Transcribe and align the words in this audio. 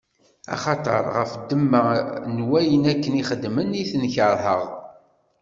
Axaṭer 0.53 1.03
ɣef 1.17 1.31
ddemma 1.41 1.81
n 2.35 2.37
wayen 2.49 2.83
akken 2.93 3.13
i 3.21 3.23
xedmen 3.29 3.69
i 3.81 3.83
ten-keṛheɣ. 3.89 4.61